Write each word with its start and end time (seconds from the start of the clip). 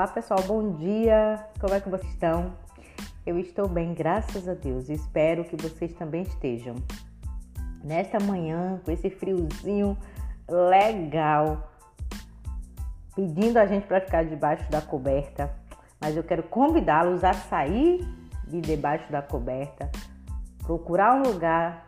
Olá 0.00 0.08
pessoal, 0.08 0.42
bom 0.44 0.76
dia! 0.76 1.46
Como 1.60 1.74
é 1.74 1.78
que 1.78 1.90
vocês 1.90 2.10
estão? 2.10 2.54
Eu 3.26 3.38
estou 3.38 3.68
bem, 3.68 3.92
graças 3.92 4.48
a 4.48 4.54
Deus. 4.54 4.88
Espero 4.88 5.44
que 5.44 5.54
vocês 5.56 5.92
também 5.92 6.22
estejam. 6.22 6.74
Nesta 7.84 8.18
manhã, 8.18 8.80
com 8.82 8.90
esse 8.90 9.10
friozinho 9.10 9.98
legal, 10.48 11.70
pedindo 13.14 13.58
a 13.58 13.66
gente 13.66 13.86
para 13.86 14.00
ficar 14.00 14.24
debaixo 14.24 14.70
da 14.70 14.80
coberta, 14.80 15.54
mas 16.00 16.16
eu 16.16 16.24
quero 16.24 16.44
convidá-los 16.44 17.22
a 17.22 17.34
sair 17.34 18.00
de 18.48 18.58
debaixo 18.62 19.12
da 19.12 19.20
coberta, 19.20 19.90
procurar 20.62 21.14
um 21.14 21.30
lugar 21.30 21.86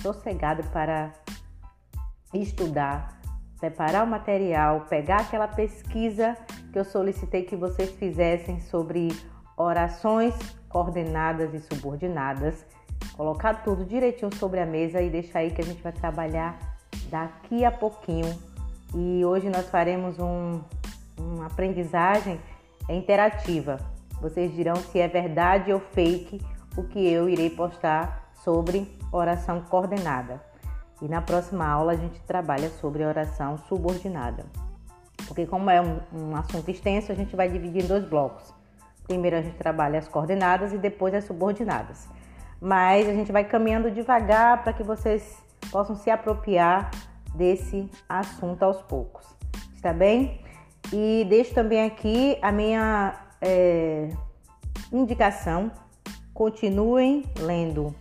sossegado 0.00 0.62
para 0.70 1.10
estudar, 2.32 3.20
separar 3.62 4.02
o 4.02 4.06
material, 4.08 4.86
pegar 4.88 5.20
aquela 5.20 5.46
pesquisa 5.46 6.36
que 6.72 6.78
eu 6.80 6.84
solicitei 6.84 7.44
que 7.44 7.54
vocês 7.54 7.90
fizessem 7.92 8.58
sobre 8.58 9.16
orações 9.56 10.34
coordenadas 10.68 11.54
e 11.54 11.60
subordinadas, 11.60 12.66
colocar 13.16 13.62
tudo 13.62 13.84
direitinho 13.84 14.34
sobre 14.34 14.58
a 14.58 14.66
mesa 14.66 15.00
e 15.00 15.08
deixar 15.08 15.40
aí 15.40 15.52
que 15.52 15.60
a 15.60 15.64
gente 15.64 15.80
vai 15.80 15.92
trabalhar 15.92 16.58
daqui 17.08 17.64
a 17.64 17.70
pouquinho. 17.70 18.36
E 18.96 19.24
hoje 19.24 19.48
nós 19.48 19.70
faremos 19.70 20.18
um, 20.18 20.60
uma 21.16 21.46
aprendizagem 21.46 22.40
interativa. 22.88 23.78
Vocês 24.20 24.52
dirão 24.52 24.74
se 24.74 24.98
é 24.98 25.06
verdade 25.06 25.72
ou 25.72 25.78
fake 25.78 26.40
o 26.76 26.82
que 26.82 27.06
eu 27.06 27.28
irei 27.28 27.50
postar 27.50 28.32
sobre 28.42 28.90
oração 29.12 29.60
coordenada. 29.60 30.51
E 31.02 31.08
na 31.08 31.20
próxima 31.20 31.66
aula 31.66 31.92
a 31.92 31.96
gente 31.96 32.20
trabalha 32.20 32.70
sobre 32.70 33.04
oração 33.04 33.58
subordinada. 33.68 34.46
Porque 35.26 35.44
como 35.44 35.68
é 35.68 35.80
um, 35.80 36.00
um 36.12 36.36
assunto 36.36 36.70
extenso, 36.70 37.10
a 37.10 37.14
gente 37.14 37.34
vai 37.34 37.48
dividir 37.48 37.82
em 37.82 37.88
dois 37.88 38.04
blocos. 38.04 38.54
Primeiro 39.08 39.36
a 39.36 39.42
gente 39.42 39.56
trabalha 39.56 39.98
as 39.98 40.06
coordenadas 40.06 40.72
e 40.72 40.78
depois 40.78 41.12
as 41.12 41.24
subordinadas. 41.24 42.08
Mas 42.60 43.08
a 43.08 43.12
gente 43.12 43.32
vai 43.32 43.42
caminhando 43.42 43.90
devagar 43.90 44.62
para 44.62 44.72
que 44.72 44.84
vocês 44.84 45.42
possam 45.72 45.96
se 45.96 46.08
apropriar 46.08 46.88
desse 47.34 47.90
assunto 48.08 48.62
aos 48.62 48.80
poucos. 48.82 49.26
Está 49.74 49.92
bem? 49.92 50.40
E 50.92 51.26
deixo 51.28 51.52
também 51.52 51.84
aqui 51.84 52.38
a 52.40 52.52
minha 52.52 53.14
é, 53.40 54.08
indicação. 54.92 55.72
Continuem 56.32 57.24
lendo 57.40 57.92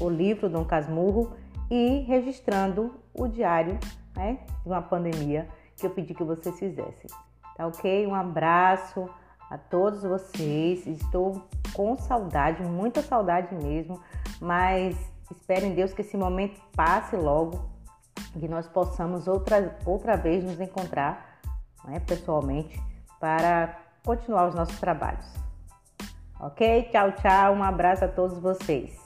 o 0.00 0.08
livro 0.08 0.48
Dom 0.48 0.64
Casmurro 0.64 1.32
e 1.70 2.00
registrando 2.00 2.94
o 3.14 3.26
diário 3.26 3.78
né, 4.14 4.38
de 4.62 4.68
uma 4.68 4.82
pandemia 4.82 5.48
que 5.76 5.86
eu 5.86 5.90
pedi 5.90 6.14
que 6.14 6.24
vocês 6.24 6.58
fizessem. 6.58 7.10
Tá 7.56 7.66
ok? 7.66 8.06
Um 8.06 8.14
abraço 8.14 9.08
a 9.50 9.58
todos 9.58 10.02
vocês. 10.02 10.86
Estou 10.86 11.42
com 11.74 11.96
saudade, 11.96 12.62
muita 12.62 13.02
saudade 13.02 13.54
mesmo, 13.54 14.00
mas 14.40 14.96
espero 15.30 15.66
em 15.66 15.74
Deus 15.74 15.92
que 15.92 16.02
esse 16.02 16.16
momento 16.16 16.60
passe 16.74 17.16
logo, 17.16 17.68
que 18.32 18.48
nós 18.48 18.68
possamos 18.68 19.26
outra, 19.26 19.76
outra 19.84 20.16
vez 20.16 20.44
nos 20.44 20.60
encontrar 20.60 21.38
né, 21.84 22.00
pessoalmente 22.00 22.80
para 23.20 23.78
continuar 24.04 24.48
os 24.48 24.54
nossos 24.54 24.78
trabalhos. 24.78 25.26
Ok? 26.40 26.88
Tchau, 26.90 27.12
tchau. 27.12 27.54
Um 27.54 27.62
abraço 27.62 28.04
a 28.04 28.08
todos 28.08 28.38
vocês. 28.38 29.05